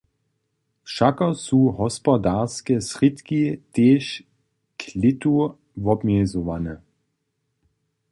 [0.85, 3.41] Wšako su hospodarske srědki
[3.73, 4.03] tež
[4.81, 5.35] klětu
[5.83, 6.75] wobmjezowane.